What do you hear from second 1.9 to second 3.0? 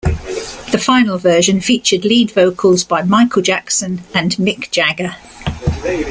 lead vocals